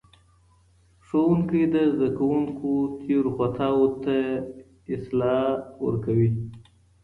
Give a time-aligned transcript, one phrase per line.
[1.05, 2.69] ښوونکی د زدهکوونکو
[3.01, 4.17] تیرو خطاوو ته
[4.95, 5.43] اصلاح
[5.85, 6.29] ورکوي.